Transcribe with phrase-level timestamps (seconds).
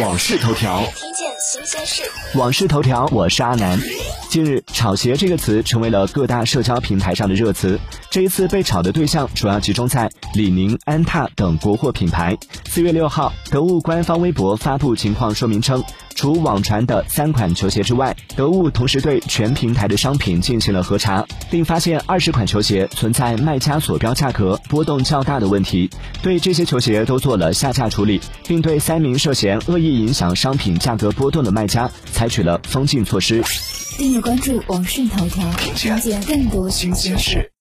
[0.00, 2.02] 往事头条，听见新鲜事。
[2.38, 3.78] 往事头条，我是阿南。
[4.28, 7.78] 近日，“炒鞋”这个词成为了各大社交平台上的热词。
[8.10, 12.36] 这一次被炒的对象主要集中在李宁、安踏等国货品牌。
[12.68, 15.84] 四月六号，得物官方微博发布情况说明称，
[16.14, 25.90] 除网传的三款球鞋之外，得物同时对全平台的商品进行了核查，并发现二十款球鞋存在卖家所标价格波动较大的问题。
[26.22, 33.42] 对这些球鞋都做了下架处理，并对三名涉嫌恶意影响商品价格波动的卖家采取了封禁措施。
[33.96, 37.50] 订阅关注网讯头条，听见更多新鲜事。